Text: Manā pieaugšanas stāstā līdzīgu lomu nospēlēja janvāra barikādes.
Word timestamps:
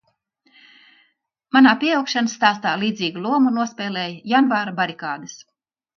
Manā 1.57 1.73
pieaugšanas 1.83 2.33
stāstā 2.39 2.73
līdzīgu 2.85 3.23
lomu 3.29 3.53
nospēlēja 3.61 4.19
janvāra 4.37 4.75
barikādes. 4.81 5.37